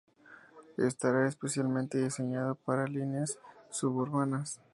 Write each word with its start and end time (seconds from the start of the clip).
Estará 0.79 1.27
especialmente 1.27 1.99
diseñado 2.03 2.55
para 2.55 2.87
líneas 2.87 3.37
suburbanas. 3.69 4.59